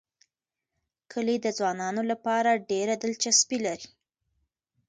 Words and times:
کلي 1.11 1.35
د 1.41 1.47
ځوانانو 1.57 2.01
لپاره 2.11 2.61
ډېره 2.69 2.93
دلچسپي 3.03 3.57
لري. 3.65 3.87